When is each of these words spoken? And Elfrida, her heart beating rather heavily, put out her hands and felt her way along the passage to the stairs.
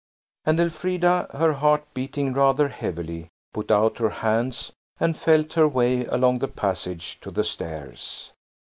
And 0.47 0.59
Elfrida, 0.59 1.29
her 1.31 1.53
heart 1.53 1.83
beating 1.93 2.33
rather 2.33 2.69
heavily, 2.69 3.27
put 3.53 3.69
out 3.69 3.99
her 3.99 4.09
hands 4.09 4.71
and 4.99 5.15
felt 5.15 5.53
her 5.53 5.67
way 5.67 6.05
along 6.07 6.39
the 6.39 6.47
passage 6.47 7.19
to 7.19 7.29
the 7.29 7.43
stairs. 7.43 8.33